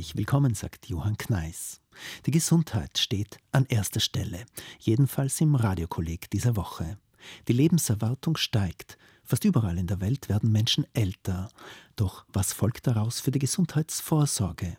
[0.00, 1.82] Herzlich willkommen, sagt Johann Kneis.
[2.24, 4.46] Die Gesundheit steht an erster Stelle,
[4.78, 6.96] jedenfalls im Radiokolleg dieser Woche.
[7.48, 8.96] Die Lebenserwartung steigt.
[9.24, 11.50] Fast überall in der Welt werden Menschen älter.
[11.96, 14.78] Doch was folgt daraus für die Gesundheitsvorsorge?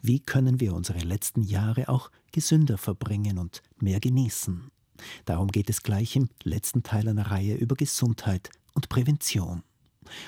[0.00, 4.70] Wie können wir unsere letzten Jahre auch gesünder verbringen und mehr genießen?
[5.26, 9.64] Darum geht es gleich im letzten Teil einer Reihe über Gesundheit und Prävention.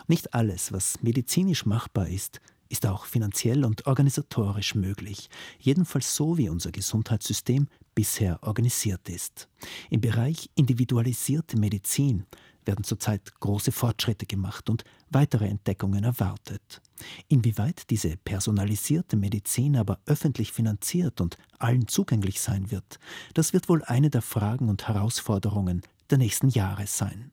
[0.06, 5.28] Nicht alles, was medizinisch machbar ist, ist auch finanziell und organisatorisch möglich,
[5.58, 9.48] jedenfalls so wie unser Gesundheitssystem bisher organisiert ist.
[9.90, 12.26] Im Bereich individualisierte Medizin
[12.66, 16.80] werden zurzeit große Fortschritte gemacht und weitere Entdeckungen erwartet.
[17.28, 22.98] Inwieweit diese personalisierte Medizin aber öffentlich finanziert und allen zugänglich sein wird,
[23.34, 27.32] das wird wohl eine der Fragen und Herausforderungen der nächsten Jahre sein.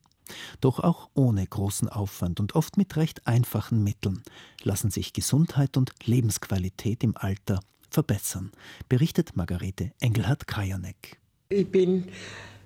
[0.60, 4.24] Doch auch ohne großen Aufwand und oft mit recht einfachen Mitteln
[4.64, 8.52] lassen sich Gesundheit und Lebensqualität im Alter verbessern,
[8.90, 11.18] berichtet Margarete Engelhardt-Krajanek.
[11.50, 12.06] Ich bin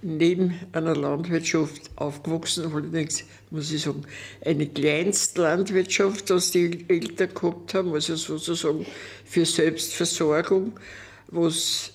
[0.06, 4.04] neben einer Landwirtschaft aufgewachsen, allerdings muss ich sagen,
[4.46, 8.86] eine Kleinstlandwirtschaft, das die Eltern gehabt haben, also sozusagen
[9.26, 10.74] für Selbstversorgung,
[11.32, 11.95] was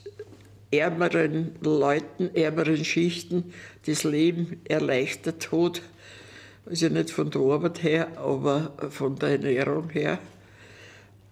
[0.70, 3.52] ärmeren Leuten, ärmeren Schichten
[3.86, 5.82] das Leben erleichtert hat.
[6.66, 10.18] Also nicht von der Arbeit her, aber von der Ernährung her.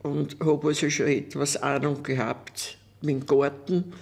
[0.03, 3.93] Und habe also schon etwas Ahnung gehabt mit dem Garten,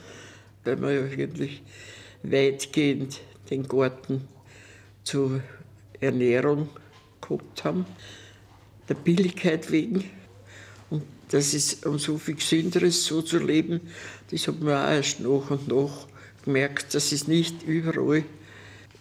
[0.64, 1.62] weil wir ja eigentlich
[2.22, 4.28] weitgehend den Garten
[5.04, 5.40] zur
[6.00, 6.68] Ernährung
[7.20, 7.86] gehabt haben.
[8.88, 10.04] Der Billigkeit wegen.
[10.90, 13.80] Und das ist um so viel Gesünderes so zu leben,
[14.30, 16.06] das hat man auch erst nach und nach
[16.44, 18.24] gemerkt, dass es nicht überall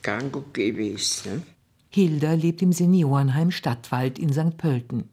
[0.02, 1.26] gang und gäbe ist.
[1.26, 1.42] Ne?
[1.90, 4.58] Hilda lebt im Seniorenheim Stadtwald in St.
[4.58, 5.10] Pölten.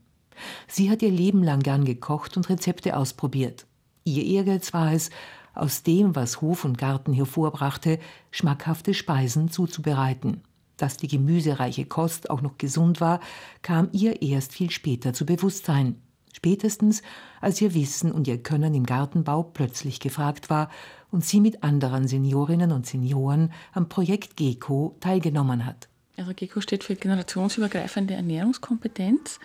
[0.67, 3.67] Sie hat ihr Leben lang gern gekocht und Rezepte ausprobiert.
[4.05, 5.11] Ihr Ehrgeiz war es,
[5.55, 7.99] aus dem, was Hof und Garten hervorbrachte,
[8.31, 10.41] schmackhafte Speisen zuzubereiten.
[10.77, 13.21] Dass die gemüsereiche Kost auch noch gesund war,
[13.61, 16.01] kam ihr erst viel später zu Bewusstsein.
[16.33, 17.03] Spätestens,
[17.41, 20.71] als ihr Wissen und ihr Können im Gartenbau plötzlich gefragt war
[21.11, 25.89] und sie mit anderen Seniorinnen und Senioren am Projekt GECO teilgenommen hat.
[26.17, 29.39] Also GECO steht für generationsübergreifende Ernährungskompetenz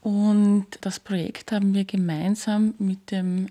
[0.00, 3.48] und das Projekt haben wir gemeinsam mit dem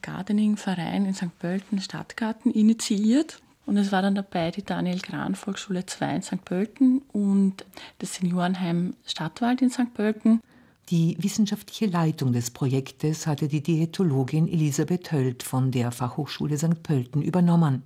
[0.00, 1.38] Gardening-Verein in St.
[1.38, 3.40] Pölten Stadtgarten initiiert.
[3.64, 6.44] Und es war dann dabei die Daniel Gran Volksschule 2 in St.
[6.44, 7.64] Pölten und
[7.98, 9.94] das Seniorenheim Stadtwald in St.
[9.94, 10.40] Pölten.
[10.88, 16.82] Die wissenschaftliche Leitung des Projektes hatte die Diätologin Elisabeth Höld von der Fachhochschule St.
[16.82, 17.82] Pölten übernommen.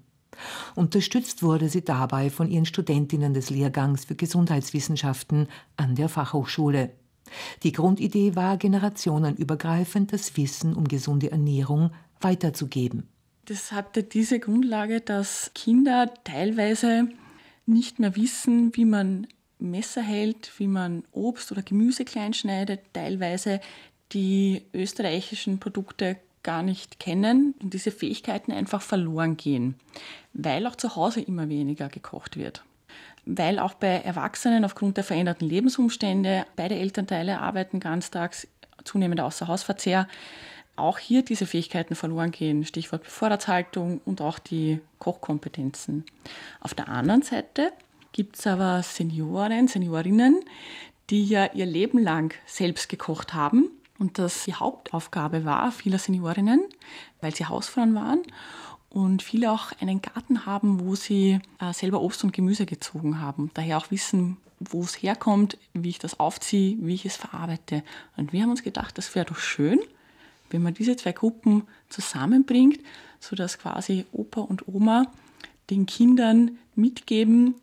[0.75, 6.91] Unterstützt wurde sie dabei von ihren Studentinnen des Lehrgangs für Gesundheitswissenschaften an der Fachhochschule.
[7.62, 11.91] Die Grundidee war, generationenübergreifend das Wissen um gesunde Ernährung
[12.21, 13.09] weiterzugeben.
[13.47, 17.09] Das hatte diese Grundlage, dass Kinder teilweise
[17.65, 19.27] nicht mehr wissen, wie man
[19.59, 23.61] Messer hält, wie man Obst oder Gemüse klein schneidet, teilweise
[24.12, 29.75] die österreichischen Produkte gar nicht kennen und diese Fähigkeiten einfach verloren gehen,
[30.33, 32.62] weil auch zu Hause immer weniger gekocht wird.
[33.25, 38.47] Weil auch bei Erwachsenen aufgrund der veränderten Lebensumstände, beide Elternteile arbeiten ganztags,
[38.84, 40.06] zunehmender Außerhausverzehr,
[40.77, 42.65] auch hier diese Fähigkeiten verloren gehen.
[42.65, 46.05] Stichwort Vorratshaltung und auch die Kochkompetenzen.
[46.61, 47.72] Auf der anderen Seite
[48.16, 50.41] gibt es aber Senioren, Seniorinnen,
[51.10, 53.69] die ja ihr Leben lang selbst gekocht haben
[53.99, 56.65] und das die Hauptaufgabe war vieler Seniorinnen,
[57.21, 58.22] weil sie Hausfrauen waren
[58.88, 63.50] und viele auch einen Garten haben, wo sie äh, selber Obst und Gemüse gezogen haben.
[63.53, 67.83] Daher auch wissen, wo es herkommt, wie ich das aufziehe, wie ich es verarbeite.
[68.16, 69.78] Und wir haben uns gedacht, das wäre doch schön,
[70.48, 72.80] wenn man diese zwei Gruppen zusammenbringt,
[73.21, 75.12] sodass quasi Opa und Oma
[75.69, 77.57] den Kindern mitgeben,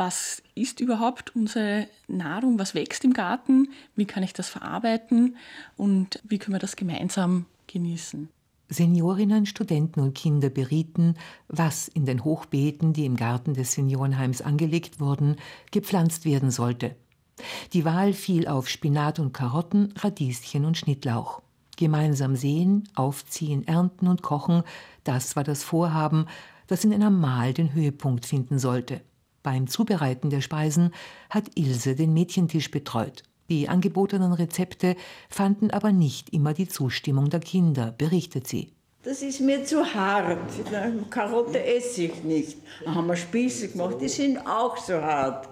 [0.00, 5.36] was ist überhaupt unsere Nahrung, was wächst im Garten, wie kann ich das verarbeiten
[5.76, 8.30] und wie können wir das gemeinsam genießen.
[8.70, 11.16] Seniorinnen, Studenten und Kinder berieten,
[11.48, 15.36] was in den Hochbeeten, die im Garten des Seniorenheims angelegt wurden,
[15.70, 16.96] gepflanzt werden sollte.
[17.74, 21.42] Die Wahl fiel auf Spinat und Karotten, Radieschen und Schnittlauch.
[21.76, 24.62] Gemeinsam sehen, aufziehen, ernten und kochen,
[25.04, 26.24] das war das Vorhaben,
[26.68, 29.02] das in einer Mahl den Höhepunkt finden sollte.
[29.42, 30.92] Beim Zubereiten der Speisen
[31.30, 33.22] hat Ilse den Mädchentisch betreut.
[33.48, 34.96] Die angebotenen Rezepte
[35.28, 38.72] fanden aber nicht immer die Zustimmung der Kinder, berichtet sie.
[39.02, 40.38] Das ist mir zu hart.
[41.08, 42.58] Karotte esse ich nicht.
[42.84, 45.48] Dann haben wir Spieße gemacht, die sind auch so hart.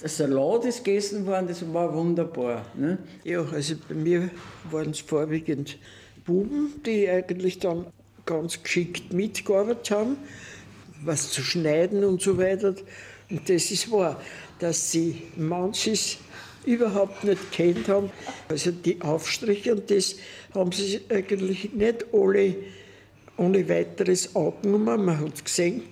[0.00, 2.64] Der Salat ist gegessen worden, das war wunderbar.
[2.74, 2.98] Ne?
[3.24, 4.30] Ja, also bei mir
[4.70, 5.78] waren es vorwiegend
[6.24, 7.86] Buben, die eigentlich dann
[8.24, 10.16] ganz geschickt mitgearbeitet haben,
[11.04, 12.74] was zu schneiden und so weiter.
[13.30, 14.20] Und das ist wahr,
[14.58, 16.18] dass sie manches
[16.64, 18.10] überhaupt nicht kennt haben.
[18.48, 20.16] Also die Aufstriche und das
[20.54, 22.56] haben sie eigentlich nicht alle
[23.36, 25.04] ohne weiteres angenommen.
[25.04, 25.82] Man hat gesehen,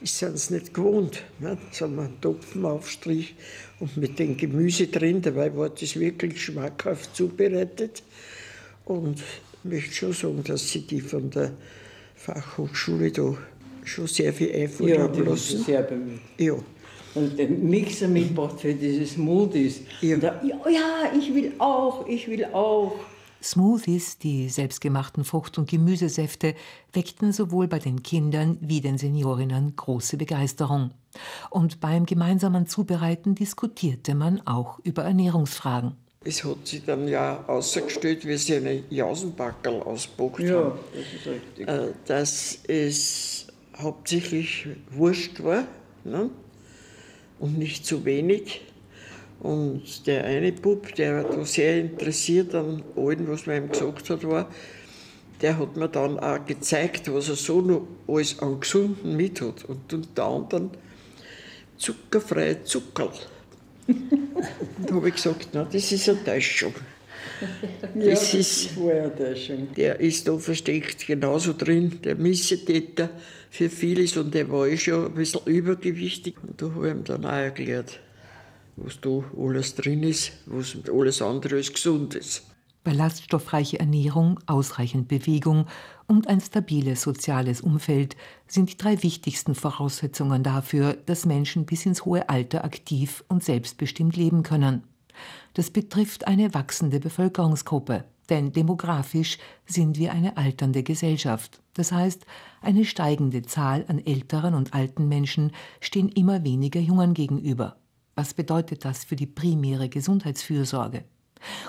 [0.00, 1.24] ich sind es nicht gewohnt.
[1.40, 1.58] Ne?
[1.66, 3.34] Jetzt haben wir einen Topfenaufstrich
[3.80, 5.22] und mit dem Gemüse drin.
[5.22, 8.02] Dabei war das wirklich schmackhaft zubereitet.
[8.84, 11.52] Und ich möchte schon sagen, dass sie die von der
[12.14, 13.36] Fachhochschule da
[13.88, 15.64] schon sehr viel Eifer ja, haben lassen.
[15.64, 16.20] sehr bemüht.
[16.38, 16.54] Ja.
[17.14, 19.80] Und den Mixer mitgebracht für dieses Smoothies.
[20.00, 20.16] Ja.
[20.18, 22.94] Da, ja, ich will auch, ich will auch.
[23.42, 26.54] Smoothies, die selbstgemachten Frucht- und Gemüsesäfte,
[26.92, 30.90] weckten sowohl bei den Kindern wie den Seniorinnen große Begeisterung.
[31.50, 35.96] Und beim gemeinsamen Zubereiten diskutierte man auch über Ernährungsfragen.
[36.24, 40.78] Es hat sich dann ja ausgestellt, wie sie eine Jausenbackerl ausgepackt ja, haben.
[40.92, 41.68] das ist richtig.
[41.68, 43.46] Äh, dass es
[43.78, 45.64] hauptsächlich Wurst war
[46.04, 46.30] ne?
[47.38, 48.62] und nicht zu wenig.
[49.40, 54.24] Und der eine Bub, der da sehr interessiert an allem, was man ihm gesagt hat,
[54.24, 54.50] war,
[55.40, 59.64] der hat mir dann auch gezeigt, was er so noch alles an Gesunden mit hat.
[59.66, 60.70] Und unter anderem
[61.76, 63.12] zuckerfreie Zuckerl.
[64.86, 66.74] da habe ich gesagt, na, das ist eine Täuschung.
[67.94, 68.70] Ja, das ist.
[69.76, 73.10] Der ist da versteckt genauso drin, der Missetäter
[73.50, 76.36] für vieles und der war eh schon ein bisschen übergewichtig.
[76.42, 78.00] Und da habe ich ihm dann auch erklärt,
[78.76, 82.44] was da alles drin ist, was alles andere als gesund ist.
[82.84, 85.66] Ballaststoffreiche Ernährung, ausreichend Bewegung
[86.06, 88.16] und ein stabiles soziales Umfeld
[88.46, 94.16] sind die drei wichtigsten Voraussetzungen dafür, dass Menschen bis ins hohe Alter aktiv und selbstbestimmt
[94.16, 94.84] leben können.
[95.58, 101.60] Das betrifft eine wachsende Bevölkerungsgruppe, denn demografisch sind wir eine alternde Gesellschaft.
[101.74, 102.24] Das heißt,
[102.60, 105.50] eine steigende Zahl an älteren und alten Menschen
[105.80, 107.76] stehen immer weniger Jungen gegenüber.
[108.14, 111.02] Was bedeutet das für die primäre Gesundheitsfürsorge?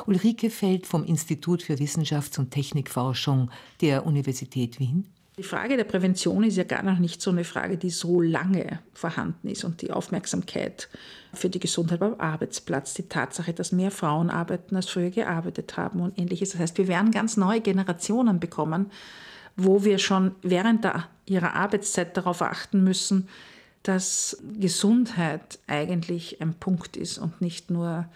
[0.06, 3.50] Ulrike Feld vom Institut für Wissenschafts- und Technikforschung
[3.82, 5.08] der Universität Wien.
[5.40, 8.80] Die Frage der Prävention ist ja gar noch nicht so eine Frage, die so lange
[8.94, 10.90] vorhanden ist und die Aufmerksamkeit
[11.34, 16.02] für die Gesundheit beim Arbeitsplatz, die Tatsache, dass mehr Frauen arbeiten, als früher gearbeitet haben
[16.02, 16.50] und ähnliches.
[16.50, 18.92] Das heißt, wir werden ganz neue Generationen bekommen,
[19.56, 23.30] wo wir schon während der, ihrer Arbeitszeit darauf achten müssen,
[23.84, 28.10] dass Gesundheit eigentlich ein Punkt ist und nicht nur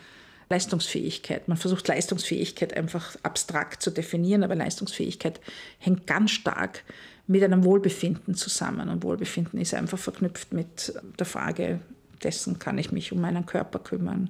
[0.49, 1.47] Leistungsfähigkeit.
[1.47, 5.39] Man versucht Leistungsfähigkeit einfach abstrakt zu definieren, aber Leistungsfähigkeit
[5.79, 6.83] hängt ganz stark
[7.27, 8.89] mit einem Wohlbefinden zusammen.
[8.89, 11.79] Und Wohlbefinden ist einfach verknüpft mit der Frage
[12.23, 14.29] dessen, kann ich mich um meinen Körper kümmern,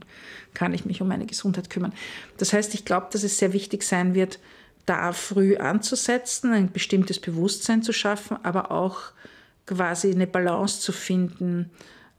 [0.54, 1.94] kann ich mich um meine Gesundheit kümmern.
[2.38, 4.40] Das heißt, ich glaube, dass es sehr wichtig sein wird,
[4.86, 9.12] da früh anzusetzen, ein bestimmtes Bewusstsein zu schaffen, aber auch
[9.66, 11.70] quasi eine Balance zu finden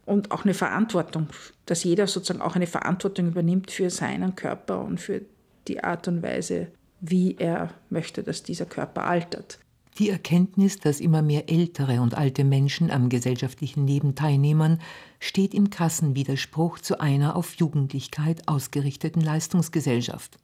[0.06, 1.28] und auch eine Verantwortung,
[1.66, 5.22] dass jeder sozusagen auch eine Verantwortung übernimmt für seinen Körper und für
[5.68, 6.68] die Art und Weise,
[7.00, 9.58] wie er möchte, dass dieser Körper altert.
[9.98, 14.81] Die Erkenntnis, dass immer mehr ältere und alte Menschen am gesellschaftlichen Leben teilnehmen,
[15.20, 20.36] steht im krassen Widerspruch zu einer auf Jugendlichkeit ausgerichteten Leistungsgesellschaft.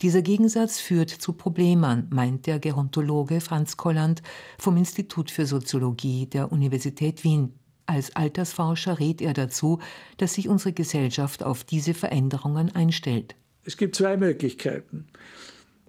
[0.00, 4.22] Dieser Gegensatz führt zu Problemen, meint der Gerontologe Franz Kolland
[4.58, 7.52] vom Institut für Soziologie der Universität Wien.
[7.84, 9.80] Als Altersforscher rät er dazu,
[10.16, 13.34] dass sich unsere Gesellschaft auf diese Veränderungen einstellt.
[13.64, 15.08] Es gibt zwei Möglichkeiten.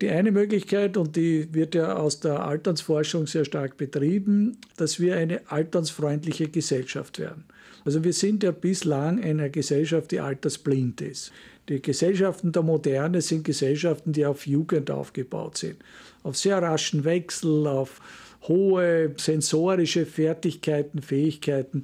[0.02, 5.16] Die eine Möglichkeit, und die wird ja aus der Alternsforschung sehr stark betrieben, dass wir
[5.16, 7.44] eine alternsfreundliche Gesellschaft werden.
[7.84, 11.32] Also wir sind ja bislang eine Gesellschaft, die altersblind ist.
[11.68, 15.78] Die Gesellschaften der Moderne sind Gesellschaften, die auf Jugend aufgebaut sind.
[16.24, 18.02] Auf sehr raschen Wechsel, auf
[18.48, 21.84] hohe sensorische Fertigkeiten, Fähigkeiten.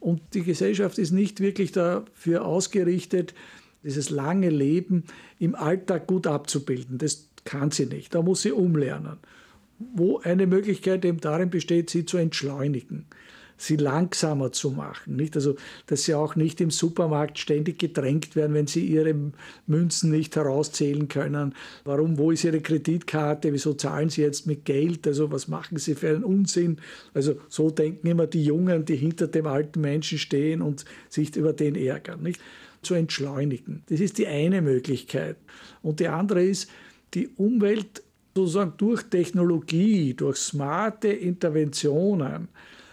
[0.00, 3.34] Und die Gesellschaft ist nicht wirklich dafür ausgerichtet,
[3.84, 5.04] dieses lange Leben
[5.38, 6.98] im Alltag gut abzubilden.
[6.98, 8.14] Das kann sie nicht.
[8.14, 9.18] Da muss sie umlernen.
[9.78, 13.06] Wo eine Möglichkeit eben darin besteht, sie zu entschleunigen
[13.58, 15.16] sie langsamer zu machen.
[15.16, 15.36] Nicht?
[15.36, 19.14] Also, dass sie auch nicht im Supermarkt ständig gedrängt werden, wenn sie ihre
[19.66, 21.54] Münzen nicht herauszählen können.
[21.84, 23.52] Warum, wo ist ihre Kreditkarte?
[23.52, 25.06] Wieso zahlen sie jetzt mit Geld?
[25.06, 26.78] Also, was machen sie für einen Unsinn?
[27.12, 31.52] Also, so denken immer die Jungen, die hinter dem alten Menschen stehen und sich über
[31.52, 32.22] den ärgern.
[32.22, 32.40] Nicht?
[32.80, 33.82] Zu entschleunigen.
[33.88, 35.36] Das ist die eine Möglichkeit.
[35.82, 36.70] Und die andere ist,
[37.14, 38.02] die Umwelt
[38.34, 42.48] sozusagen durch Technologie, durch smarte Interventionen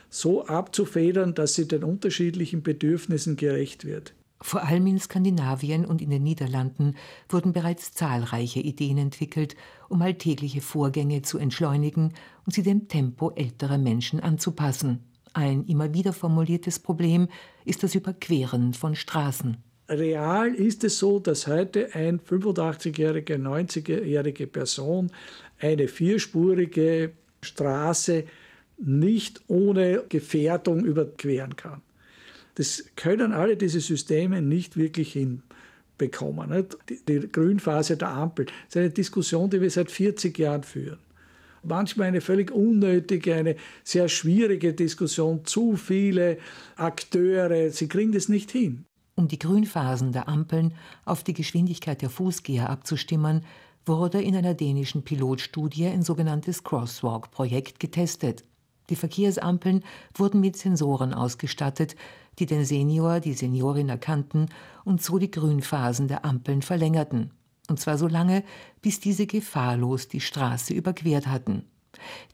[0.09, 4.13] so abzufedern, dass sie den unterschiedlichen Bedürfnissen gerecht wird.
[4.41, 6.95] Vor allem in Skandinavien und in den Niederlanden
[7.29, 9.55] wurden bereits zahlreiche Ideen entwickelt,
[9.89, 12.13] um alltägliche Vorgänge zu entschleunigen
[12.45, 15.03] und sie dem Tempo älterer Menschen anzupassen.
[15.33, 17.27] Ein immer wieder formuliertes Problem
[17.65, 19.57] ist das Überqueren von Straßen.
[19.87, 25.11] Real ist es so, dass heute eine 85-jährige, 90-jährige Person
[25.59, 27.11] eine vierspurige
[27.41, 28.23] Straße
[28.77, 31.81] nicht ohne Gefährdung überqueren kann.
[32.55, 36.49] Das können alle diese Systeme nicht wirklich hinbekommen.
[36.49, 36.77] Nicht?
[36.89, 40.99] Die, die Grünphase der Ampel das ist eine Diskussion, die wir seit 40 Jahren führen.
[41.63, 46.37] Manchmal eine völlig unnötige, eine sehr schwierige Diskussion, zu viele
[46.75, 48.85] Akteure, sie kriegen das nicht hin.
[49.17, 50.73] Um die Grünphasen der Ampeln
[51.05, 53.45] auf die Geschwindigkeit der Fußgeher abzustimmen,
[53.85, 58.43] wurde in einer dänischen Pilotstudie ein sogenanntes Crosswalk-Projekt getestet.
[58.89, 61.95] Die Verkehrsampeln wurden mit Sensoren ausgestattet,
[62.39, 64.49] die den Senior, die Seniorin erkannten
[64.83, 67.31] und so die Grünphasen der Ampeln verlängerten.
[67.69, 68.43] Und zwar so lange,
[68.81, 71.63] bis diese gefahrlos die Straße überquert hatten.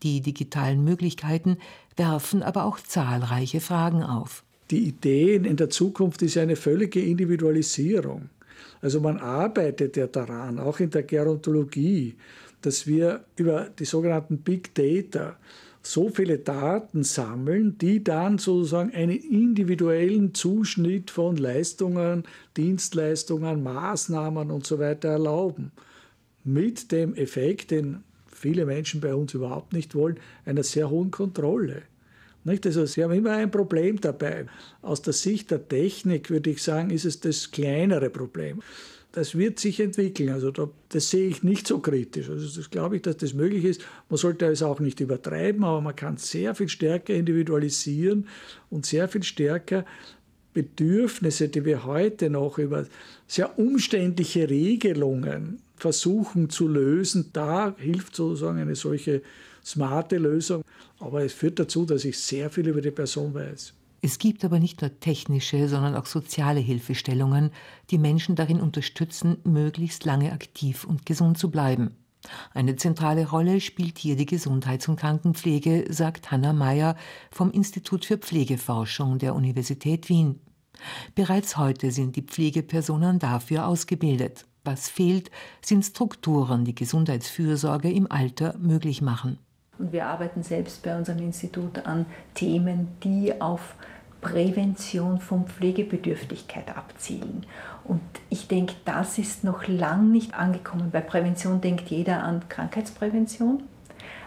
[0.01, 1.57] Die digitalen Möglichkeiten
[1.95, 4.43] werfen aber auch zahlreiche Fragen auf.
[4.71, 8.29] Die Ideen in der Zukunft ist eine völlige Individualisierung.
[8.81, 12.15] Also man arbeitet ja daran, auch in der Gerontologie,
[12.61, 15.37] dass wir über die sogenannten Big Data
[15.83, 22.23] so viele Daten sammeln, die dann sozusagen einen individuellen Zuschnitt von Leistungen,
[22.55, 25.71] Dienstleistungen, Maßnahmen und so weiter erlauben.
[26.43, 31.81] Mit dem Effekt, den viele Menschen bei uns überhaupt nicht wollen, einer sehr hohen Kontrolle.
[32.43, 32.65] Nicht?
[32.65, 34.45] Also Sie haben immer ein Problem dabei.
[34.81, 38.61] Aus der Sicht der Technik würde ich sagen, ist es das kleinere Problem.
[39.11, 40.29] Das wird sich entwickeln.
[40.29, 42.29] Also da, das sehe ich nicht so kritisch.
[42.29, 43.81] Also das glaube ich, dass das möglich ist.
[44.09, 48.27] Man sollte es auch nicht übertreiben, aber man kann sehr viel stärker individualisieren
[48.69, 49.85] und sehr viel stärker
[50.53, 52.85] Bedürfnisse, die wir heute noch über
[53.27, 59.21] sehr umständliche Regelungen versuchen zu lösen, da hilft sozusagen eine solche
[59.63, 60.63] smarte Lösung.
[60.99, 63.73] Aber es führt dazu, dass ich sehr viel über die Person weiß.
[64.03, 67.51] Es gibt aber nicht nur technische, sondern auch soziale Hilfestellungen,
[67.91, 71.95] die Menschen darin unterstützen, möglichst lange aktiv und gesund zu bleiben.
[72.53, 76.95] Eine zentrale Rolle spielt hier die Gesundheits- und Krankenpflege, sagt Hanna Mayer
[77.31, 80.39] vom Institut für Pflegeforschung der Universität Wien.
[81.13, 84.45] Bereits heute sind die Pflegepersonen dafür ausgebildet.
[84.63, 85.31] Was fehlt,
[85.63, 89.39] sind Strukturen, die Gesundheitsfürsorge im Alter möglich machen.
[89.81, 93.73] Und wir arbeiten selbst bei unserem Institut an Themen, die auf
[94.21, 97.47] Prävention von Pflegebedürftigkeit abzielen.
[97.83, 100.91] Und ich denke, das ist noch lang nicht angekommen.
[100.91, 103.63] Bei Prävention denkt jeder an Krankheitsprävention.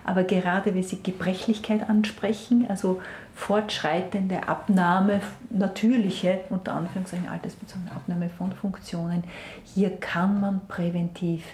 [0.02, 3.00] Aber gerade wenn Sie Gebrechlichkeit ansprechen, also
[3.32, 5.20] fortschreitende Abnahme,
[5.50, 9.22] natürliche, unter Anführungszeichen altersbezogene Abnahme von Funktionen,
[9.62, 11.44] hier kann man präventiv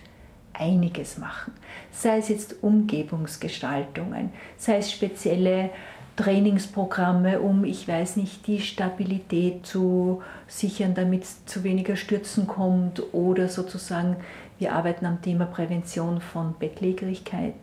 [0.60, 1.52] einiges machen.
[1.90, 5.70] Sei es jetzt Umgebungsgestaltungen, sei es spezielle
[6.16, 13.02] Trainingsprogramme, um, ich weiß nicht, die Stabilität zu sichern, damit es zu weniger Stürzen kommt
[13.14, 14.16] oder sozusagen,
[14.58, 17.54] wir arbeiten am Thema Prävention von Bettlägerigkeit,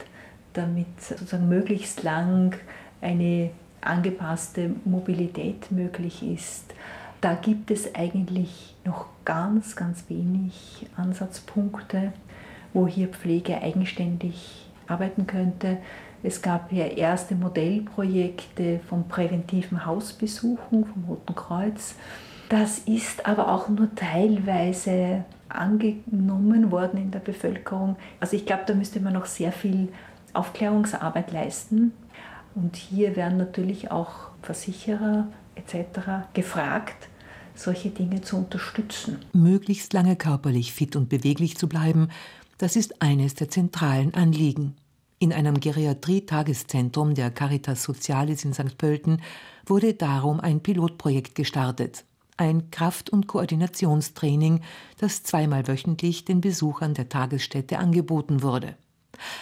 [0.54, 2.56] damit sozusagen möglichst lang
[3.00, 3.51] eine
[3.82, 6.74] angepasste Mobilität möglich ist.
[7.22, 12.13] Da gibt es eigentlich noch ganz, ganz wenig Ansatzpunkte
[12.77, 15.79] wo hier Pflege eigenständig arbeiten könnte.
[16.22, 21.96] Es gab ja erste Modellprojekte von präventiven Hausbesuchen vom Roten Kreuz.
[22.50, 27.96] Das ist aber auch nur teilweise angenommen worden in der Bevölkerung.
[28.19, 29.89] Also ich glaube, da müsste man noch sehr viel
[30.34, 31.93] Aufklärungsarbeit leisten.
[32.53, 36.27] Und hier werden natürlich auch Versicherer etc.
[36.34, 37.10] gefragt,
[37.55, 39.17] solche Dinge zu unterstützen.
[39.34, 42.10] Möglichst lange körperlich fit und beweglich zu bleiben,
[42.57, 44.75] das ist eines der zentralen Anliegen.
[45.19, 48.77] In einem Geriatrie-Tageszentrum der Caritas Socialis in St.
[48.77, 49.21] Pölten
[49.65, 52.03] wurde darum ein Pilotprojekt gestartet.
[52.37, 54.61] Ein Kraft- und Koordinationstraining,
[54.99, 58.75] das zweimal wöchentlich den Besuchern der Tagesstätte angeboten wurde.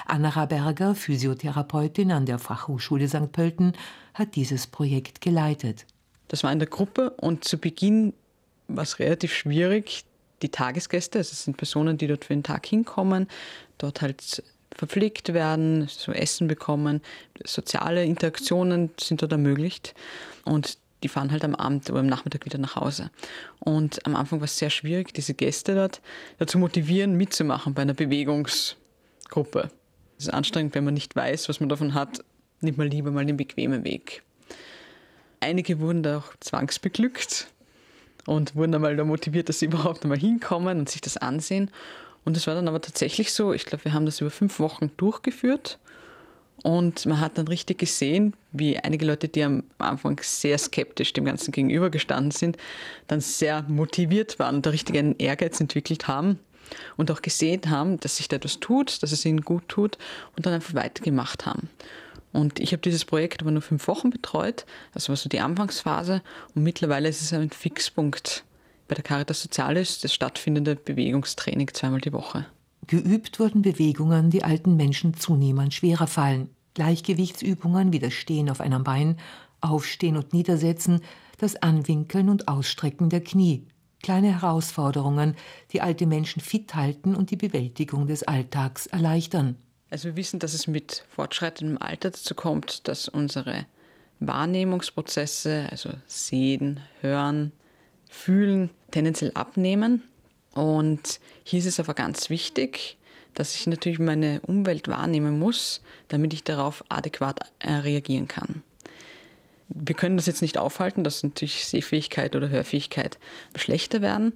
[0.06, 3.34] Anna Berger, Physiotherapeutin an der Fachhochschule St.
[3.34, 3.74] Pölten,
[4.14, 5.86] hat dieses Projekt geleitet.
[6.30, 8.14] Das war in der Gruppe und zu Beginn
[8.70, 10.06] war es relativ schwierig,
[10.46, 13.28] die Tagesgäste, also es sind Personen, die dort für den Tag hinkommen,
[13.78, 14.44] dort halt
[14.76, 17.02] verpflegt werden, so Essen bekommen,
[17.44, 19.96] soziale Interaktionen sind dort ermöglicht
[20.44, 23.12] und die fahren halt am Abend oder am Nachmittag wieder nach Hause.
[23.60, 26.02] Und am Anfang war es sehr schwierig, diese Gäste dort
[26.40, 29.70] dazu motivieren, mitzumachen bei einer Bewegungsgruppe.
[30.18, 32.24] Es ist anstrengend, wenn man nicht weiß, was man davon hat,
[32.62, 34.24] nimmt man lieber mal den bequemen Weg.
[35.40, 37.48] Einige wurden da auch zwangsbeglückt
[38.26, 41.72] und wurden einmal da motiviert, dass sie überhaupt einmal hinkommen und sich das ansehen.
[42.24, 44.92] Und es war dann aber tatsächlich so, ich glaube, wir haben das über fünf Wochen
[44.98, 45.78] durchgeführt.
[46.64, 51.26] Und man hat dann richtig gesehen, wie einige Leute, die am Anfang sehr skeptisch dem
[51.26, 52.58] Ganzen gegenübergestanden sind,
[53.08, 56.40] dann sehr motiviert waren und da richtig einen Ehrgeiz entwickelt haben
[56.98, 60.00] und auch gesehen haben, dass sich da etwas tut, dass es ihnen gut tut
[60.36, 61.70] und dann einfach weitergemacht haben.
[62.36, 64.66] Und ich habe dieses Projekt aber nur fünf Wochen betreut.
[64.94, 66.22] Das war so die Anfangsphase.
[66.54, 68.44] Und mittlerweile ist es ein Fixpunkt
[68.90, 72.46] bei der Caritas Sozialis, das stattfindende Bewegungstraining zweimal die Woche.
[72.88, 76.50] Geübt wurden Bewegungen, die alten Menschen zunehmend schwerer fallen.
[76.74, 79.18] Gleichgewichtsübungen wie das Stehen auf einem Bein,
[79.62, 81.00] Aufstehen und Niedersetzen,
[81.38, 83.66] das Anwinkeln und Ausstrecken der Knie.
[84.04, 85.36] Kleine Herausforderungen,
[85.72, 89.56] die alte Menschen fit halten und die Bewältigung des Alltags erleichtern.
[89.90, 93.66] Also wir wissen, dass es mit fortschreitendem Alter dazu kommt, dass unsere
[94.20, 97.52] Wahrnehmungsprozesse, also Sehen, Hören,
[98.10, 100.04] Fühlen, tendenziell abnehmen.
[100.54, 102.98] Und hier ist es aber ganz wichtig,
[103.34, 108.64] dass ich natürlich meine Umwelt wahrnehmen muss, damit ich darauf adäquat äh, reagieren kann.
[109.68, 113.18] Wir können das jetzt nicht aufhalten, dass natürlich Sehfähigkeit oder Hörfähigkeit
[113.56, 114.34] schlechter werden,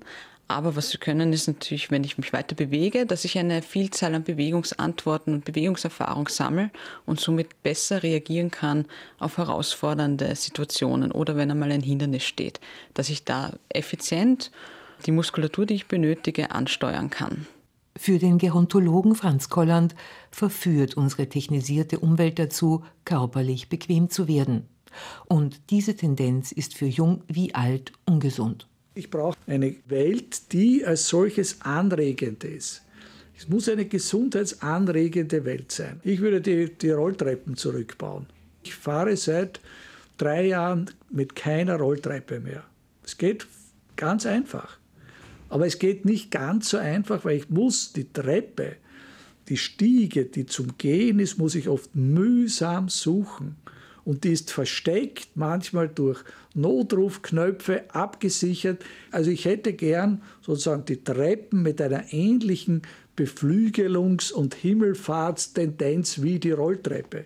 [0.49, 4.15] aber was wir können, ist natürlich, wenn ich mich weiter bewege, dass ich eine Vielzahl
[4.15, 6.71] an Bewegungsantworten und Bewegungserfahrung sammle
[7.05, 8.85] und somit besser reagieren kann
[9.19, 12.59] auf herausfordernde Situationen oder wenn einmal ein Hindernis steht,
[12.95, 14.49] dass ich da effizient
[15.05, 17.45] die Muskulatur, die ich benötige, ansteuern kann.
[17.95, 19.93] Für den Gerontologen Franz Kolland
[20.31, 24.67] verführt unsere technisierte Umwelt dazu, körperlich bequem zu werden.
[25.27, 28.67] Und diese Tendenz ist für jung wie alt ungesund.
[28.99, 32.81] Ich brauche eine Welt, die als solches anregend ist.
[33.37, 36.01] Es muss eine gesundheitsanregende Welt sein.
[36.03, 38.25] Ich würde die, die Rolltreppen zurückbauen.
[38.61, 39.61] Ich fahre seit
[40.17, 42.65] drei Jahren mit keiner Rolltreppe mehr.
[43.05, 43.47] Es geht
[43.95, 44.77] ganz einfach.
[45.47, 48.75] Aber es geht nicht ganz so einfach, weil ich muss die Treppe,
[49.47, 53.55] die Stiege, die zum Gehen ist, muss ich oft mühsam suchen
[54.05, 58.83] und die ist versteckt, manchmal durch Notrufknöpfe abgesichert.
[59.11, 62.81] Also ich hätte gern sozusagen die Treppen mit einer ähnlichen
[63.17, 67.25] Beflügelungs- und Himmelfahrtstendenz wie die Rolltreppe.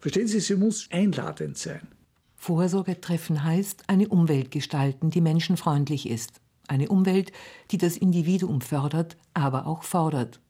[0.00, 1.88] Verstehen Sie, sie muss einladend sein.
[2.36, 6.42] Vorsorge treffen heißt, eine Umwelt gestalten, die menschenfreundlich ist.
[6.68, 7.32] Eine Umwelt,
[7.70, 10.40] die das Individuum fördert, aber auch fordert.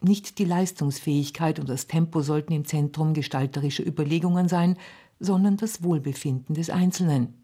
[0.00, 4.76] Nicht die Leistungsfähigkeit und das Tempo sollten im Zentrum gestalterischer Überlegungen sein,
[5.20, 7.34] sondern das Wohlbefinden des Einzelnen.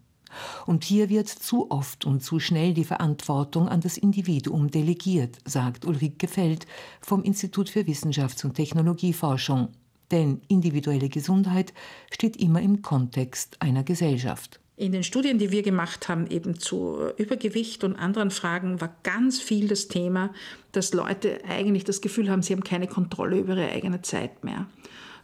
[0.67, 5.85] Und hier wird zu oft und zu schnell die Verantwortung an das Individuum delegiert, sagt
[5.85, 6.67] Ulrike Feld
[7.01, 9.69] vom Institut für Wissenschafts- und Technologieforschung.
[10.11, 11.73] Denn individuelle Gesundheit
[12.11, 14.62] steht immer im Kontext einer Gesellschaft.
[14.77, 19.41] In den Studien, die wir gemacht haben, eben zu Übergewicht und anderen Fragen, war ganz
[19.41, 20.33] viel das Thema,
[20.73, 24.67] dass Leute eigentlich das Gefühl haben, sie haben keine Kontrolle über ihre eigene Zeit mehr,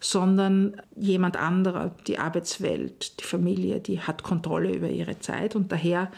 [0.00, 6.10] sondern jemand anderer, die Arbeitswelt, die Familie, die hat Kontrolle über ihre Zeit und daher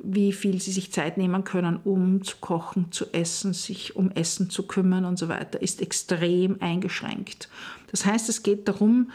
[0.00, 4.48] wie viel sie sich Zeit nehmen können, um zu kochen, zu essen, sich um Essen
[4.48, 7.48] zu kümmern und so weiter, ist extrem eingeschränkt.
[7.90, 9.10] Das heißt, es geht darum,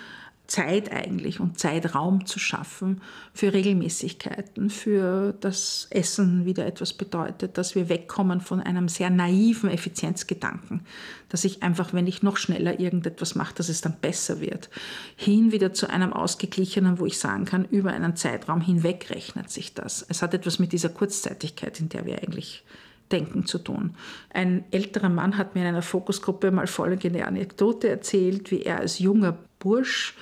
[0.54, 3.02] Zeit eigentlich und Zeitraum zu schaffen
[3.34, 9.72] für Regelmäßigkeiten, für das Essen wieder etwas bedeutet, dass wir wegkommen von einem sehr naiven
[9.72, 10.82] Effizienzgedanken,
[11.30, 14.70] dass ich einfach, wenn ich noch schneller irgendetwas mache, dass es dann besser wird,
[15.16, 19.74] hin wieder zu einem ausgeglichenen, wo ich sagen kann, über einen Zeitraum hinweg rechnet sich
[19.74, 20.06] das.
[20.08, 22.64] Es hat etwas mit dieser Kurzzeitigkeit, in der wir eigentlich
[23.12, 23.96] Denken zu tun.
[24.32, 29.00] Ein älterer Mann hat mir in einer Fokusgruppe mal folgende Anekdote erzählt, wie er als
[29.00, 30.14] junger Bursch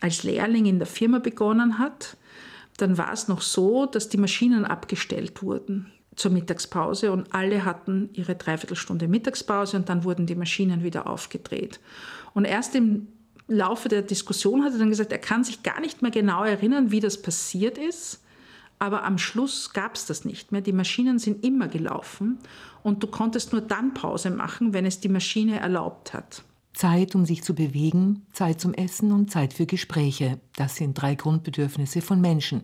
[0.00, 2.16] als Lehrling in der Firma begonnen hat.
[2.76, 8.10] Dann war es noch so, dass die Maschinen abgestellt wurden zur Mittagspause und alle hatten
[8.12, 11.80] ihre Dreiviertelstunde Mittagspause und dann wurden die Maschinen wieder aufgedreht.
[12.34, 13.08] Und erst im
[13.48, 16.90] Laufe der Diskussion hat er dann gesagt, er kann sich gar nicht mehr genau erinnern,
[16.90, 18.22] wie das passiert ist,
[18.78, 20.62] aber am Schluss gab es das nicht mehr.
[20.62, 22.38] Die Maschinen sind immer gelaufen
[22.82, 26.44] und du konntest nur dann Pause machen, wenn es die Maschine erlaubt hat.
[26.72, 30.40] Zeit, um sich zu bewegen, Zeit zum Essen und Zeit für Gespräche.
[30.56, 32.62] Das sind drei Grundbedürfnisse von Menschen.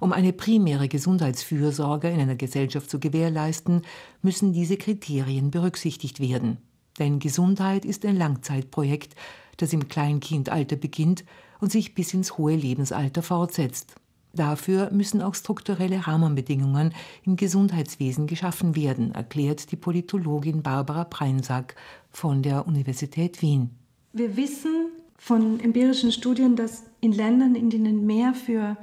[0.00, 3.82] Um eine primäre Gesundheitsfürsorge in einer Gesellschaft zu gewährleisten,
[4.22, 6.58] müssen diese Kriterien berücksichtigt werden.
[6.98, 9.14] Denn Gesundheit ist ein Langzeitprojekt,
[9.58, 11.24] das im Kleinkindalter beginnt
[11.60, 13.96] und sich bis ins hohe Lebensalter fortsetzt.
[14.32, 21.74] Dafür müssen auch strukturelle Rahmenbedingungen im Gesundheitswesen geschaffen werden, erklärt die Politologin Barbara Preinsack
[22.10, 23.70] von der Universität Wien.
[24.12, 28.76] Wir wissen von empirischen Studien, dass in Ländern, in denen mehr für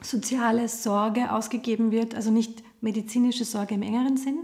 [0.00, 4.40] soziale Sorge ausgegeben wird, also nicht medizinische Sorge im engeren Sinn,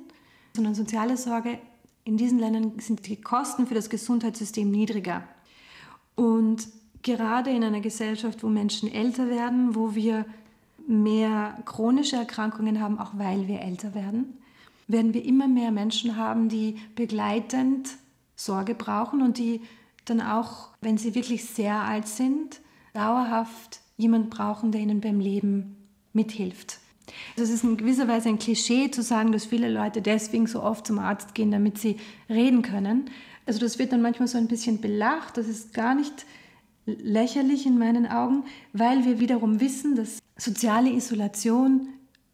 [0.55, 1.59] sondern soziale Sorge.
[2.05, 5.25] In diesen Ländern sind die Kosten für das Gesundheitssystem niedriger.
[6.17, 6.69] Und
[7.03, 10.27] gerade in einer Gesellschaft, wo Menschen älter werden, wo wir
[10.87, 14.39] mehr chronische Erkrankungen haben, auch weil wir älter werden,
[14.87, 17.91] werden wir immer mehr Menschen haben, die begleitend
[18.37, 19.63] Sorge brauchen und die
[20.05, 22.61] dann auch, wenn sie wirklich sehr alt sind,
[22.93, 25.77] dauerhaft jemand brauchen, der ihnen beim Leben
[26.13, 26.79] mithilft.
[27.37, 30.87] Es ist in gewisser Weise ein Klischee zu sagen, dass viele Leute deswegen so oft
[30.87, 31.97] zum Arzt gehen, damit sie
[32.29, 33.11] reden können.
[33.47, 36.25] Also das wird dann manchmal so ein bisschen belacht, das ist gar nicht
[36.87, 41.89] lächerlich in meinen Augen, weil wir wiederum wissen, dass soziale Isolation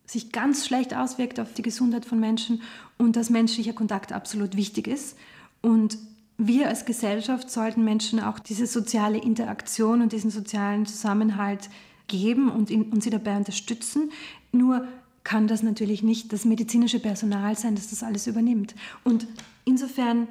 [0.06, 2.62] sich ganz schlecht auswirkt auf die Gesundheit von Menschen
[2.98, 5.16] und dass menschlicher Kontakt absolut wichtig ist.
[5.62, 5.98] Und
[6.36, 11.68] wir als Gesellschaft sollten Menschen auch diese soziale Interaktion und diesen sozialen Zusammenhalt
[12.08, 14.10] geben und, ihn, und sie dabei unterstützen.
[14.50, 14.88] Nur
[15.22, 18.74] kann das natürlich nicht das medizinische Personal sein, das das alles übernimmt.
[19.04, 19.26] Und
[19.64, 20.26] insofern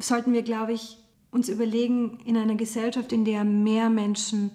[0.00, 0.98] sollten wir, glaube ich,
[1.34, 4.52] uns überlegen, in einer Gesellschaft, in der mehr Menschen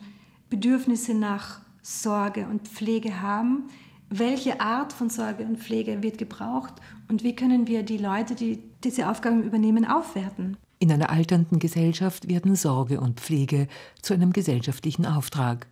[0.50, 3.66] Bedürfnisse nach Sorge und Pflege haben,
[4.10, 6.74] welche Art von Sorge und Pflege wird gebraucht
[7.10, 10.58] und wie können wir die Leute, die diese Aufgaben übernehmen, aufwerten.
[10.80, 13.68] In einer alternden Gesellschaft werden Sorge und Pflege
[14.02, 15.68] zu einem gesellschaftlichen Auftrag.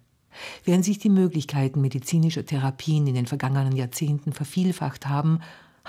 [0.66, 5.40] Während sich die Möglichkeiten medizinischer Therapien in den vergangenen Jahrzehnten vervielfacht haben,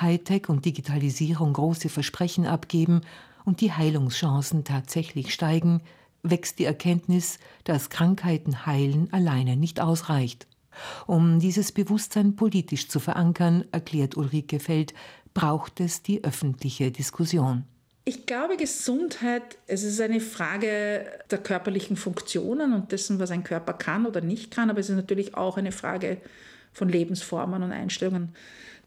[0.00, 3.00] Hightech und Digitalisierung große Versprechen abgeben
[3.48, 5.80] und die Heilungschancen tatsächlich steigen,
[6.22, 10.46] wächst die Erkenntnis, dass Krankheiten heilen alleine nicht ausreicht.
[11.06, 14.92] Um dieses Bewusstsein politisch zu verankern, erklärt Ulrike Feld,
[15.32, 17.64] braucht es die öffentliche Diskussion.
[18.04, 23.72] Ich glaube, Gesundheit, es ist eine Frage der körperlichen Funktionen und dessen, was ein Körper
[23.72, 26.18] kann oder nicht kann, aber es ist natürlich auch eine Frage
[26.74, 28.34] von Lebensformen und Einstellungen.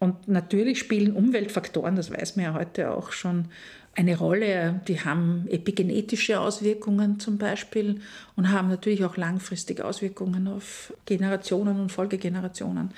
[0.02, 3.46] Und natürlich spielen Umweltfaktoren, das weiß man ja heute auch schon,
[3.94, 4.80] eine Rolle.
[4.88, 8.00] Die haben epigenetische Auswirkungen zum Beispiel
[8.36, 12.92] und haben natürlich auch langfristige Auswirkungen auf Generationen und Folgegenerationen.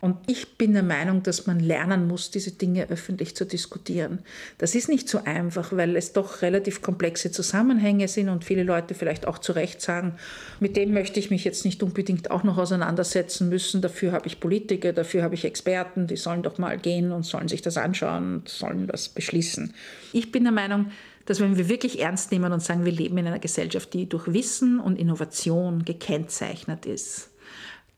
[0.00, 4.20] Und ich bin der Meinung, dass man lernen muss, diese Dinge öffentlich zu diskutieren.
[4.58, 8.94] Das ist nicht so einfach, weil es doch relativ komplexe Zusammenhänge sind und viele Leute
[8.94, 10.14] vielleicht auch zu Recht sagen,
[10.60, 13.82] mit dem möchte ich mich jetzt nicht unbedingt auch noch auseinandersetzen müssen.
[13.82, 17.48] Dafür habe ich Politiker, dafür habe ich Experten, die sollen doch mal gehen und sollen
[17.48, 19.74] sich das anschauen und sollen das beschließen.
[20.12, 20.86] Ich bin der Meinung,
[21.26, 24.32] dass wenn wir wirklich ernst nehmen und sagen, wir leben in einer Gesellschaft, die durch
[24.32, 27.30] Wissen und Innovation gekennzeichnet ist,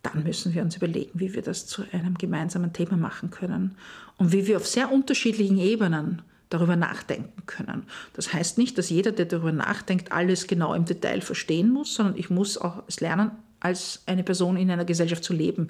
[0.03, 3.77] dann müssen wir uns überlegen, wie wir das zu einem gemeinsamen Thema machen können
[4.17, 7.85] und wie wir auf sehr unterschiedlichen Ebenen darüber nachdenken können.
[8.15, 12.17] Das heißt nicht, dass jeder, der darüber nachdenkt, alles genau im Detail verstehen muss, sondern
[12.17, 15.68] ich muss auch lernen, als eine Person in einer Gesellschaft zu leben,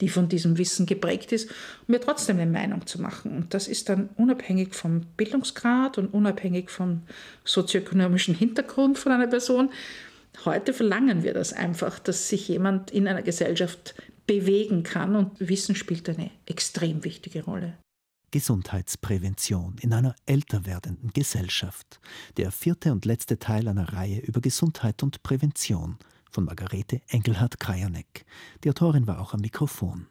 [0.00, 3.36] die von diesem Wissen geprägt ist, um mir trotzdem eine Meinung zu machen.
[3.36, 7.02] Und das ist dann unabhängig vom Bildungsgrad und unabhängig vom
[7.44, 9.70] sozioökonomischen Hintergrund von einer Person.
[10.44, 13.94] Heute verlangen wir das einfach, dass sich jemand in einer Gesellschaft
[14.26, 17.74] bewegen kann und Wissen spielt eine extrem wichtige Rolle.
[18.30, 21.98] Gesundheitsprävention in einer älter werdenden Gesellschaft.
[22.36, 25.96] Der vierte und letzte Teil einer Reihe über Gesundheit und Prävention
[26.30, 28.24] von Margarete Engelhardt-Krajanek.
[28.64, 30.06] Die Autorin war auch am Mikrofon.